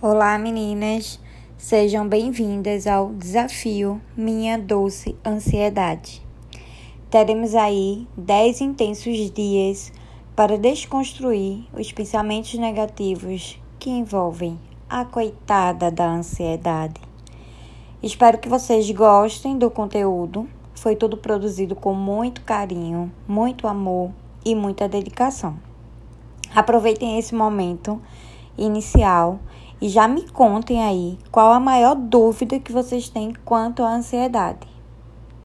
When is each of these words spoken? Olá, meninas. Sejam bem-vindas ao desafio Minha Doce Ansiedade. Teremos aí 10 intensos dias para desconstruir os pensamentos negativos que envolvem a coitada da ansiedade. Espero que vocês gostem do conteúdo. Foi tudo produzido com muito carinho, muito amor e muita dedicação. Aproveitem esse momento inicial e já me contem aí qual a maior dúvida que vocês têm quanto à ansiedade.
Olá, 0.00 0.38
meninas. 0.38 1.18
Sejam 1.56 2.06
bem-vindas 2.06 2.86
ao 2.86 3.08
desafio 3.14 4.00
Minha 4.16 4.56
Doce 4.56 5.16
Ansiedade. 5.26 6.24
Teremos 7.10 7.52
aí 7.56 8.06
10 8.16 8.60
intensos 8.60 9.28
dias 9.28 9.92
para 10.36 10.56
desconstruir 10.56 11.66
os 11.76 11.90
pensamentos 11.90 12.54
negativos 12.54 13.60
que 13.76 13.90
envolvem 13.90 14.56
a 14.88 15.04
coitada 15.04 15.90
da 15.90 16.08
ansiedade. 16.08 17.00
Espero 18.00 18.38
que 18.38 18.48
vocês 18.48 18.88
gostem 18.92 19.58
do 19.58 19.68
conteúdo. 19.68 20.48
Foi 20.76 20.94
tudo 20.94 21.16
produzido 21.16 21.74
com 21.74 21.92
muito 21.92 22.42
carinho, 22.42 23.12
muito 23.26 23.66
amor 23.66 24.12
e 24.44 24.54
muita 24.54 24.88
dedicação. 24.88 25.58
Aproveitem 26.54 27.18
esse 27.18 27.34
momento 27.34 28.00
inicial 28.56 29.40
e 29.80 29.88
já 29.88 30.06
me 30.06 30.28
contem 30.28 30.84
aí 30.84 31.18
qual 31.32 31.52
a 31.52 31.58
maior 31.58 31.94
dúvida 31.94 32.60
que 32.60 32.70
vocês 32.70 33.08
têm 33.08 33.32
quanto 33.44 33.82
à 33.82 33.94
ansiedade. 33.94 34.67